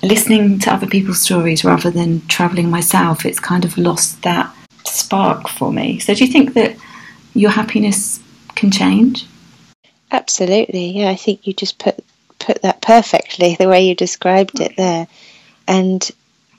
[0.02, 3.24] listening to other people's stories rather than travelling myself.
[3.24, 6.00] It's kind of lost that spark for me.
[6.00, 6.76] So do you think that
[7.32, 8.20] your happiness
[8.56, 9.26] can change?
[10.14, 10.92] Absolutely.
[10.92, 12.04] Yeah, I think you just put
[12.38, 15.08] put that perfectly the way you described it there.
[15.66, 16.08] And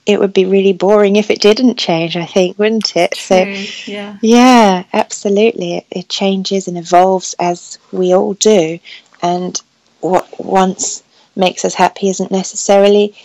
[0.06, 3.12] it would be really boring if it didn't change, I think, wouldn't it?
[3.12, 4.18] True, so yeah.
[4.22, 5.78] Yeah, absolutely.
[5.78, 8.80] It, it changes and evolves as we all do.
[9.22, 9.60] And
[10.02, 11.02] what once
[11.34, 13.16] makes us happy isn't necessarily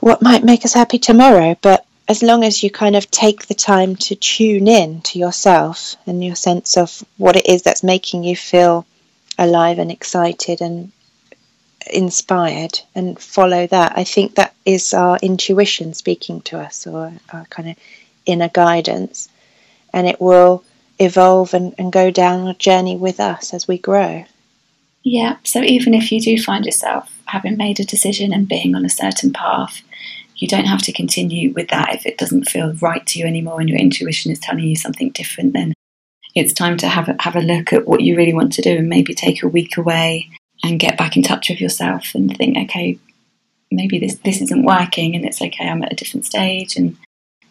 [0.00, 3.54] what might make us happy tomorrow, but as long as you kind of take the
[3.54, 8.24] time to tune in to yourself and your sense of what it is that's making
[8.24, 8.84] you feel
[9.38, 10.92] alive and excited and
[11.90, 13.92] inspired and follow that.
[13.96, 17.76] I think that is our intuition speaking to us or our kind of
[18.26, 19.28] inner guidance.
[19.92, 20.64] And it will
[20.98, 24.24] evolve and, and go down a journey with us as we grow.
[25.02, 28.84] Yeah, so even if you do find yourself having made a decision and being on
[28.84, 29.82] a certain path,
[30.36, 33.60] you don't have to continue with that if it doesn't feel right to you anymore
[33.60, 35.72] and your intuition is telling you something different, then
[36.34, 38.78] it's time to have a, have a look at what you really want to do
[38.78, 40.30] and maybe take a week away
[40.64, 42.98] and get back in touch with yourself and think, okay,
[43.70, 45.68] maybe this this isn't working and it's okay.
[45.68, 46.96] I'm at a different stage and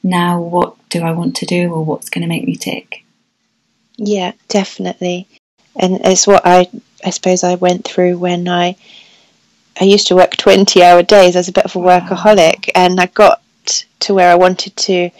[0.03, 3.03] now what do I want to do or what's going to make me tick?
[3.97, 5.27] Yeah, definitely.
[5.75, 6.67] And it's what I
[7.03, 8.75] I suppose I went through when I
[9.79, 13.07] I used to work 20 hour days as a bit of a workaholic and I
[13.07, 13.41] got
[14.01, 15.11] to where I wanted to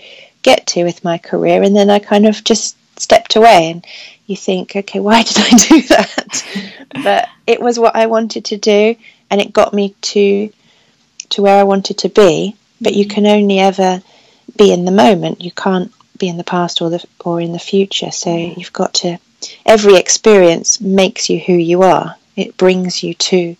[0.41, 3.85] get to with my career and then I kind of just stepped away and
[4.25, 6.45] you think okay why did I do that?
[7.03, 8.95] But it was what I wanted to do
[9.29, 10.51] and it got me to
[11.29, 12.55] to where I wanted to be.
[12.79, 13.13] But you mm-hmm.
[13.13, 14.01] can only ever
[14.57, 15.41] be in the moment.
[15.41, 18.11] You can't be in the past or the or in the future.
[18.11, 19.19] So you've got to
[19.65, 22.15] every experience makes you who you are.
[22.35, 23.55] It brings you to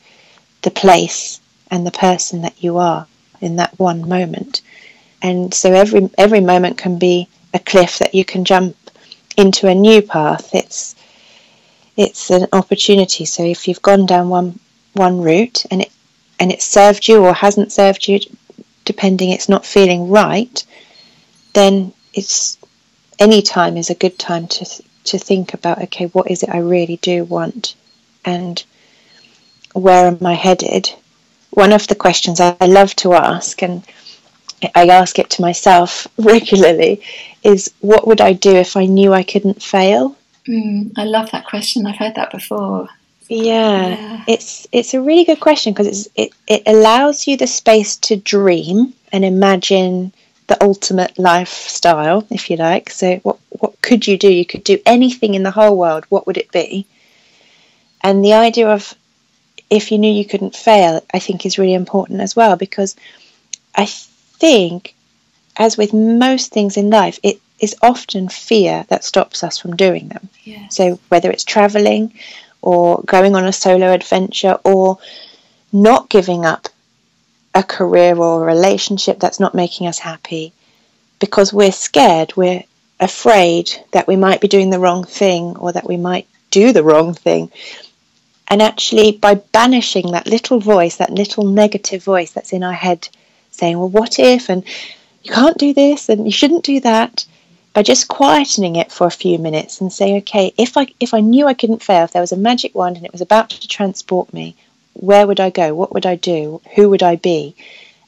[0.62, 3.08] the place and the person that you are
[3.40, 4.62] in that one moment.
[5.22, 8.76] And so every every moment can be a cliff that you can jump
[9.38, 10.54] into a new path.
[10.54, 10.96] It's
[11.98, 13.26] it's an opportunity.
[13.26, 14.60] So if you've gone down one
[14.94, 15.92] one route and it
[16.40, 18.20] and it served you or hasn't served you,
[18.86, 20.64] depending it's not feeling right,
[21.54, 22.58] then it's
[23.20, 24.66] any time is a good time to
[25.04, 27.76] to think about okay, what is it I really do want,
[28.26, 28.64] and
[29.74, 30.92] where am I headed,
[31.52, 33.84] one of the questions I love to ask, and
[34.76, 37.02] I ask it to myself regularly,
[37.44, 40.16] is what would I do if I knew I couldn't fail?
[40.48, 41.86] Mm, I love that question.
[41.86, 42.88] I've heard that before.
[43.28, 44.24] Yeah, yeah.
[44.28, 48.94] it's it's a really good question because it it allows you the space to dream
[49.14, 50.12] and imagine
[50.48, 52.90] the ultimate lifestyle, if you like.
[52.90, 54.32] So, what what could you do?
[54.32, 56.06] You could do anything in the whole world.
[56.10, 56.88] What would it be?
[58.02, 58.94] And the idea of
[59.70, 62.98] if you knew you couldn't fail, I think is really important as well because
[63.74, 63.86] I
[64.42, 64.96] think,
[65.56, 70.10] as with most things in life, it is often fear that stops us from doing
[70.10, 70.30] them.
[70.44, 70.76] Yes.
[70.76, 72.14] So, whether it's traveling
[72.62, 74.98] or going on a solo adventure or
[75.72, 76.68] not giving up
[77.54, 80.54] a career or a relationship that's not making us happy
[81.20, 82.64] because we're scared, we're
[83.00, 86.84] afraid that we might be doing the wrong thing or that we might do the
[86.84, 87.52] wrong thing.
[88.48, 93.08] And actually, by banishing that little voice, that little negative voice that's in our head
[93.52, 94.50] saying, well, what if?
[94.50, 94.64] And
[95.24, 97.26] you can't do this and you shouldn't do that.
[97.74, 101.22] By just quietening it for a few minutes and saying, okay, if I if I
[101.22, 103.68] knew I couldn't fail, if there was a magic wand and it was about to
[103.68, 104.58] transport me,
[104.94, 105.74] where would I go?
[105.74, 106.62] What would I do?
[106.76, 107.56] Who would I be?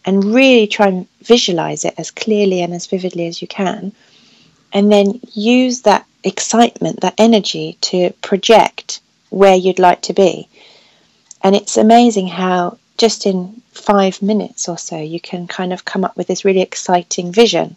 [0.03, 3.93] And really try and visualize it as clearly and as vividly as you can.
[4.73, 10.49] And then use that excitement, that energy to project where you'd like to be.
[11.41, 16.03] And it's amazing how just in five minutes or so you can kind of come
[16.03, 17.75] up with this really exciting vision.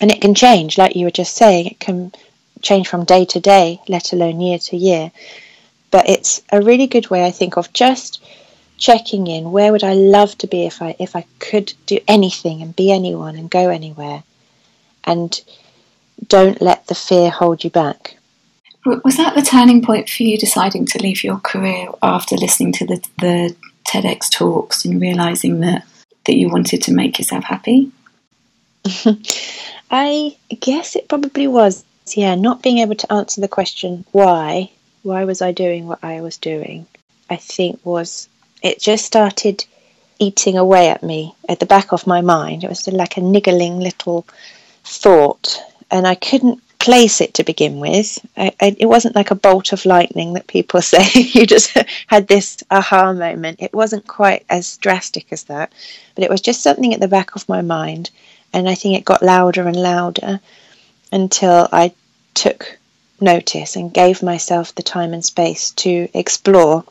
[0.00, 2.12] And it can change, like you were just saying, it can
[2.60, 5.12] change from day to day, let alone year to year.
[5.90, 8.24] But it's a really good way, I think, of just
[8.78, 9.52] checking in.
[9.52, 12.90] Where would I love to be if I if I could do anything and be
[12.90, 14.24] anyone and go anywhere?
[15.04, 15.40] And
[16.26, 18.16] don't let the fear hold you back.
[18.84, 22.86] Was that the turning point for you deciding to leave your career after listening to
[22.86, 23.54] the, the
[23.92, 25.84] TEDx talks and realizing that
[26.24, 27.90] that you wanted to make yourself happy?
[29.90, 31.84] I guess it probably was.
[32.16, 34.70] Yeah, not being able to answer the question why
[35.02, 36.86] why was I doing what I was doing?
[37.28, 38.28] I think was
[38.62, 39.64] it just started
[40.18, 42.64] eating away at me at the back of my mind.
[42.64, 44.26] It was like a niggling little
[44.84, 48.18] thought, and I couldn't place it to begin with.
[48.36, 51.08] I, I, it wasn't like a bolt of lightning that people say.
[51.14, 51.76] you just
[52.08, 53.62] had this aha moment.
[53.62, 55.72] It wasn't quite as drastic as that,
[56.14, 58.10] but it was just something at the back of my mind,
[58.52, 60.40] and I think it got louder and louder
[61.12, 61.94] until I
[62.34, 62.78] took
[63.20, 66.84] notice and gave myself the time and space to explore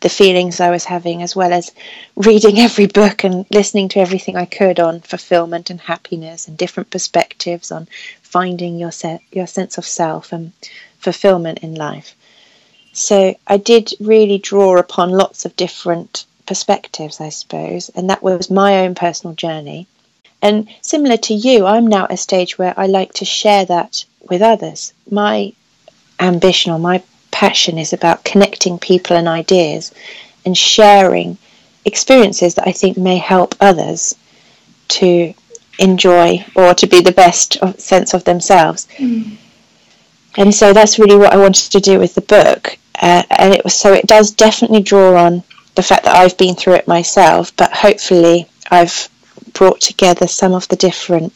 [0.00, 1.72] the feelings I was having, as well as
[2.14, 6.90] reading every book and listening to everything I could on fulfillment and happiness and different
[6.90, 7.88] perspectives on
[8.22, 10.52] finding your se- your sense of self and
[10.98, 12.14] fulfillment in life.
[12.92, 18.50] So I did really draw upon lots of different perspectives, I suppose, and that was
[18.50, 19.86] my own personal journey.
[20.40, 24.04] And similar to you, I'm now at a stage where I like to share that
[24.28, 24.92] with others.
[25.10, 25.52] My
[26.20, 27.02] ambition or my
[27.36, 29.92] passion is about connecting people and ideas
[30.46, 31.36] and sharing
[31.84, 34.14] experiences that I think may help others
[35.00, 35.34] to
[35.78, 38.88] enjoy or to be the best of, sense of themselves.
[38.96, 39.36] Mm.
[40.38, 42.78] And so that's really what I wanted to do with the book.
[43.02, 45.42] Uh, and it was so it does definitely draw on
[45.74, 49.10] the fact that I've been through it myself, but hopefully I've
[49.52, 51.34] brought together some of the different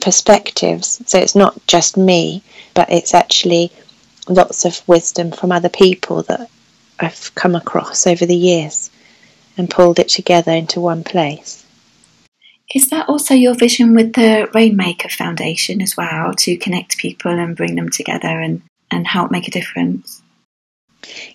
[0.00, 1.02] perspectives.
[1.04, 3.70] So it's not just me, but it's actually
[4.28, 6.50] lots of wisdom from other people that
[7.00, 8.90] I've come across over the years
[9.56, 11.64] and pulled it together into one place.
[12.74, 17.56] Is that also your vision with the Rainmaker Foundation as well, to connect people and
[17.56, 18.60] bring them together and,
[18.90, 20.22] and help make a difference?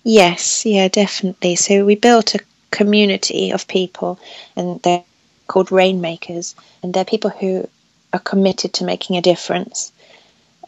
[0.04, 1.56] Yes, yeah, definitely.
[1.56, 4.20] So we built a community of people,
[4.54, 5.04] and they're
[5.48, 7.68] called Rainmakers, and they're people who
[8.12, 9.92] are committed to making a difference.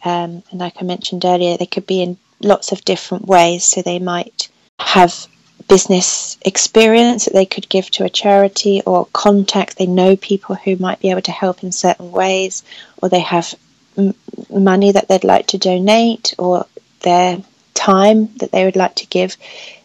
[0.03, 3.63] Um, and like I mentioned earlier, they could be in lots of different ways.
[3.63, 5.27] So they might have
[5.67, 9.75] business experience that they could give to a charity or contacts.
[9.75, 12.63] They know people who might be able to help in certain ways,
[13.01, 13.53] or they have
[13.97, 14.13] m-
[14.49, 16.65] money that they'd like to donate, or
[17.01, 17.41] their
[17.73, 19.35] time that they would like to give.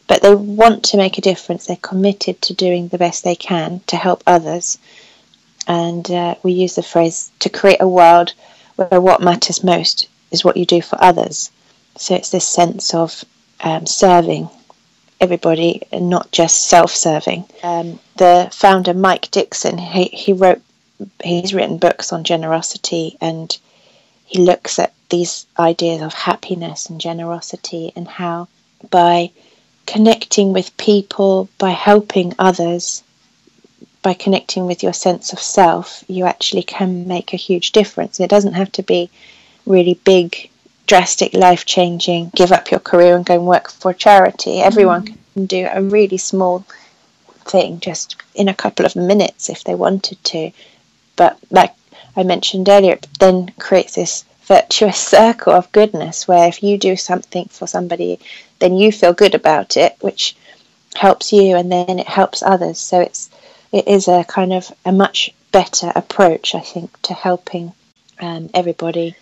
[0.06, 1.66] But they want to make a difference.
[1.66, 4.78] They're committed to doing the best they can to help others
[5.66, 8.34] and uh, we use the phrase to create a world
[8.76, 11.50] where what matters most is what you do for others.
[11.96, 13.24] So it's this sense of
[13.60, 14.48] um, serving
[15.20, 17.44] everybody and not just self-serving.
[17.62, 20.62] Um, the founder Mike Dickson, he, he wrote,
[21.22, 23.56] he's written books on generosity, and
[24.24, 28.48] he looks at these ideas of happiness and generosity and how
[28.90, 29.30] by
[29.86, 33.02] connecting with people by helping others
[34.03, 38.18] by connecting with your sense of self, you actually can make a huge difference.
[38.18, 39.11] It doesn't have to be
[39.64, 40.50] really big,
[40.86, 44.61] drastic, life changing, give up your career and go and work for a charity.
[44.61, 45.14] Everyone mm.
[45.34, 46.64] can do a really small
[47.44, 50.50] thing just in a couple of minutes if they wanted to.
[51.16, 51.74] But like
[52.16, 56.96] I mentioned earlier, it then creates this virtuous circle of goodness where if you do
[56.96, 58.18] something for somebody,
[58.59, 60.36] then you feel good about it, which
[60.94, 62.78] helps you and then it helps others.
[62.78, 63.30] So it's
[63.72, 67.72] it is a kind of a much better approach, I think, to helping
[68.20, 69.16] um, everybody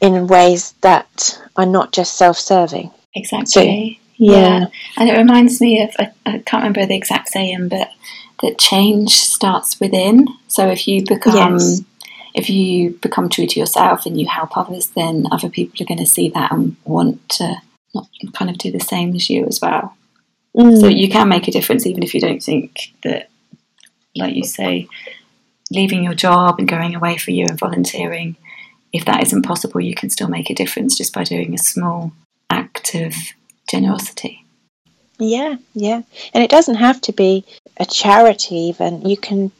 [0.00, 2.90] in ways that are not just self-serving.
[3.14, 3.46] Exactly.
[3.46, 3.98] So, yeah.
[4.60, 4.66] yeah.
[4.96, 7.90] and it reminds me of I, I, can't remember the exact saying, but
[8.42, 10.28] that change starts within.
[10.46, 11.82] So if you become yes.
[12.34, 15.98] if you become true to yourself and you help others, then other people are going
[15.98, 17.56] to see that and want to
[17.94, 19.96] not kind of do the same as you as well.
[20.56, 20.80] Mm.
[20.80, 23.30] So you can make a difference even if you don't think that
[24.18, 24.88] like you say,
[25.70, 28.36] leaving your job and going away for a year and volunteering,
[28.92, 32.12] if that isn't possible, you can still make a difference just by doing a small
[32.50, 33.14] act of
[33.68, 34.44] generosity.
[35.18, 36.02] Yeah, yeah.
[36.32, 37.44] And it doesn't have to be
[37.76, 39.02] a charity, even.
[39.08, 39.50] You can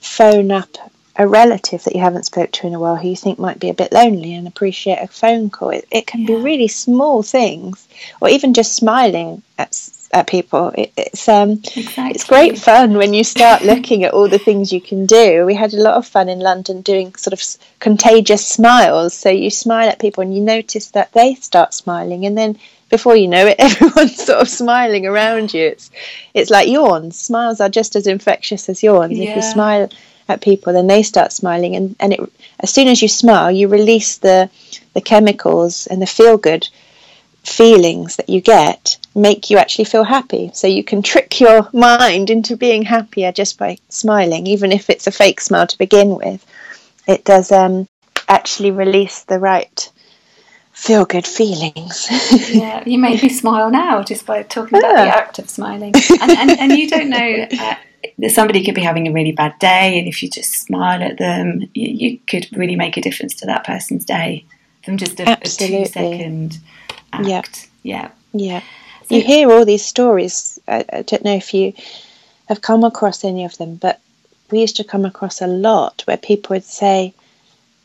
[0.00, 0.76] phone up
[1.18, 3.70] a relative that you haven't spoke to in a while who you think might be
[3.70, 5.70] a bit lonely and appreciate a phone call.
[5.70, 6.26] It, it can yeah.
[6.26, 7.88] be really small things,
[8.20, 9.74] or even just smiling at
[10.12, 10.68] at people.
[10.76, 12.10] It, it's um, exactly.
[12.10, 15.44] it's great fun when you start looking at all the things you can do.
[15.44, 17.42] We had a lot of fun in London doing sort of
[17.80, 19.14] contagious smiles.
[19.14, 23.16] So you smile at people and you notice that they start smiling, and then before
[23.16, 25.66] you know it, everyone's sort of smiling around you.
[25.66, 25.90] It's
[26.34, 27.18] it's like yawns.
[27.18, 29.18] Smiles are just as infectious as yawns.
[29.18, 29.30] Yeah.
[29.30, 29.88] If you smile
[30.28, 32.20] at people, then they start smiling, and and it,
[32.60, 34.50] as soon as you smile, you release the
[34.94, 36.68] the chemicals and the feel good
[37.46, 40.50] feelings that you get make you actually feel happy.
[40.52, 45.06] So you can trick your mind into being happier just by smiling, even if it's
[45.06, 46.44] a fake smile to begin with.
[47.06, 47.88] It does um,
[48.28, 49.90] actually release the right
[50.72, 52.06] feel good feelings.
[52.52, 55.94] yeah, you made me smile now just by talking about the act of smiling.
[56.20, 57.46] And, and, and you don't know.
[57.58, 57.74] Uh,
[58.18, 61.18] that somebody could be having a really bad day, and if you just smile at
[61.18, 64.44] them, you, you could really make a difference to that person's day
[64.84, 66.58] from just a, a two second
[67.24, 67.68] act.
[67.82, 68.10] Yeah.
[68.32, 68.62] Yeah.
[69.08, 70.58] So, you hear all these stories.
[70.66, 71.74] I, I don't know if you
[72.48, 74.00] have come across any of them, but
[74.50, 77.14] we used to come across a lot where people would say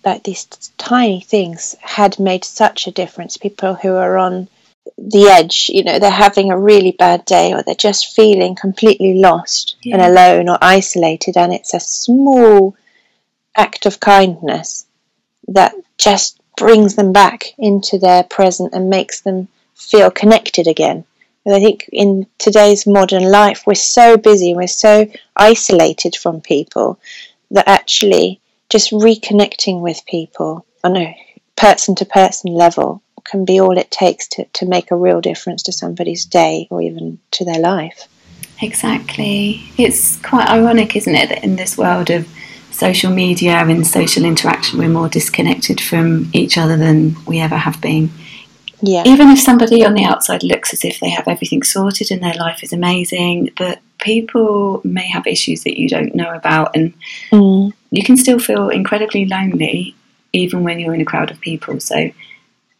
[0.03, 0.45] that these
[0.77, 3.37] tiny things had made such a difference.
[3.37, 4.47] People who are on
[4.97, 9.15] the edge, you know, they're having a really bad day or they're just feeling completely
[9.19, 9.95] lost yeah.
[9.95, 12.75] and alone or isolated, and it's a small
[13.55, 14.85] act of kindness
[15.47, 21.03] that just brings them back into their present and makes them feel connected again.
[21.43, 26.99] And I think in today's modern life, we're so busy, we're so isolated from people
[27.49, 28.39] that actually
[28.69, 31.17] just reconnecting with people on a
[31.55, 35.63] person to person level can be all it takes to, to make a real difference
[35.63, 38.07] to somebody's day or even to their life.
[38.61, 39.63] Exactly.
[39.79, 42.27] It's quite ironic, isn't it, that in this world of
[42.71, 47.79] social media and social interaction, we're more disconnected from each other than we ever have
[47.81, 48.09] been.
[48.81, 49.03] Yeah.
[49.05, 52.33] Even if somebody on the outside looks as if they have everything sorted and their
[52.33, 56.93] life is amazing, but people may have issues that you don't know about, and
[57.29, 57.71] mm.
[57.91, 59.95] you can still feel incredibly lonely
[60.33, 61.79] even when you're in a crowd of people.
[61.79, 62.09] So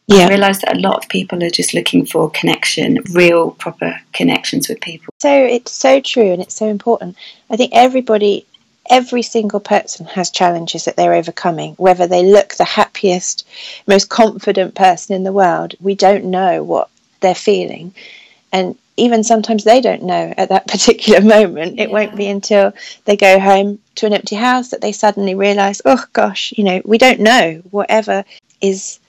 [0.08, 0.26] yeah.
[0.26, 4.68] I realise that a lot of people are just looking for connection, real, proper connections
[4.68, 5.14] with people.
[5.20, 7.16] So it's so true and it's so important.
[7.50, 8.46] I think everybody
[8.92, 13.48] every single person has challenges that they're overcoming, whether they look the happiest,
[13.88, 15.74] most confident person in the world.
[15.80, 16.90] We don't know what
[17.22, 17.96] they're feeling.
[18.52, 21.80] And even sometimes they don't know at that particular moment.
[21.80, 21.94] It yeah.
[21.94, 22.74] won't be until
[23.06, 26.82] they go home to an empty house that they suddenly realize, oh gosh, you know,
[26.84, 28.26] we don't know whatever
[28.60, 29.00] is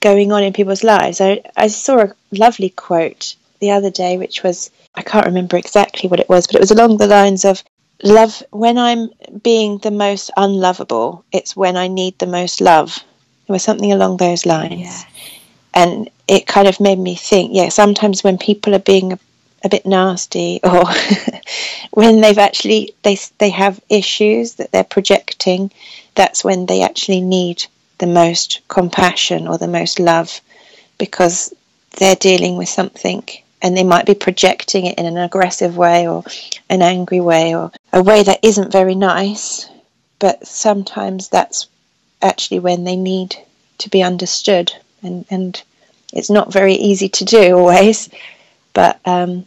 [0.00, 1.22] going on in people's lives.
[1.22, 6.10] I, I saw a lovely quote the other day, which was, I can't remember exactly
[6.10, 7.62] what it was, but it was along the lines of
[8.02, 9.10] love when I'm
[9.42, 12.98] being the most unlovable, it's when I need the most love.
[13.48, 14.80] It was something along those lines.
[14.80, 15.02] Yeah.
[15.74, 19.18] And it kind of made me think, yeah, sometimes when people are being a,
[19.64, 20.84] a bit nasty or
[21.92, 25.70] when they've actually they they have issues that they're projecting,
[26.14, 27.64] that's when they actually need
[27.98, 30.40] the most compassion or the most love
[30.98, 31.54] because
[31.98, 33.22] they're dealing with something
[33.62, 36.24] and they might be projecting it in an aggressive way or
[36.68, 39.68] an angry way or a way that isn't very nice.
[40.18, 41.66] But sometimes that's
[42.20, 43.36] actually when they need
[43.78, 44.72] to be understood,
[45.02, 45.60] and, and
[46.12, 48.08] it's not very easy to do always.
[48.72, 49.46] But um,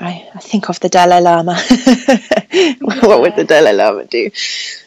[0.00, 1.54] I, I think of the Dalai Lama.
[2.80, 4.30] what would the Dalai Lama do?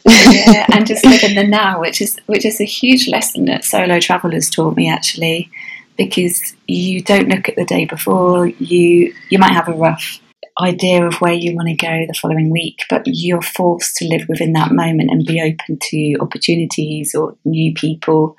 [0.06, 3.64] yeah, and just live in the now, which is which is a huge lesson that
[3.64, 5.50] solo travelers taught me actually,
[5.96, 8.46] because you don't look at the day before.
[8.46, 10.20] You you might have a rough
[10.60, 14.28] idea of where you want to go the following week, but you're forced to live
[14.28, 18.36] within that moment and be open to opportunities or new people.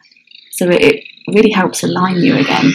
[0.52, 2.74] So it really helps align you again.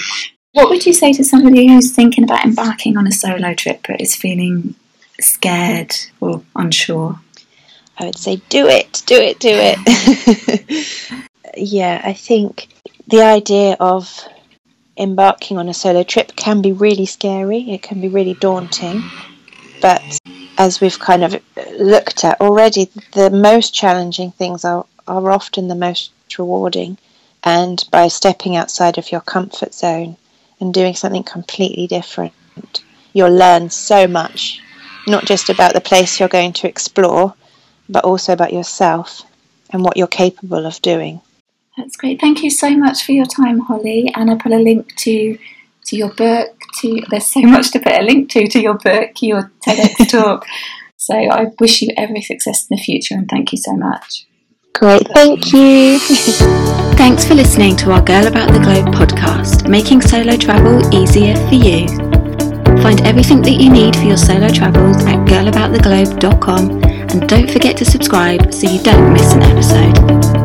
[0.53, 4.01] What would you say to somebody who's thinking about embarking on a solo trip but
[4.01, 4.75] is feeling
[5.21, 7.19] scared or unsure?
[7.99, 11.29] I would say do it, do it, do it.
[11.57, 12.69] yeah, I think
[13.07, 14.27] the idea of
[14.97, 19.03] embarking on a solo trip can be really scary, it can be really daunting.
[19.85, 20.19] But
[20.57, 21.43] as we've kind of
[21.79, 26.97] looked at already, the most challenging things are, are often the most rewarding.
[27.43, 30.17] And by stepping outside of your comfort zone,
[30.61, 32.33] and doing something completely different.
[33.13, 34.61] You'll learn so much,
[35.07, 37.35] not just about the place you're going to explore,
[37.89, 39.23] but also about yourself
[39.71, 41.21] and what you're capable of doing.
[41.77, 42.21] That's great.
[42.21, 44.11] Thank you so much for your time, Holly.
[44.15, 45.39] And I put a link to
[45.87, 46.51] to your book.
[46.81, 50.47] To there's so much to put a link to to your book, your TEDx talk.
[50.97, 54.27] So I wish you every success in the future, and thank you so much.
[54.75, 55.99] Great, thank you.
[56.97, 61.55] Thanks for listening to our Girl About the Globe podcast, making solo travel easier for
[61.55, 61.87] you.
[62.83, 67.85] Find everything that you need for your solo travels at girlabouttheglobe.com and don't forget to
[67.85, 70.44] subscribe so you don't miss an episode.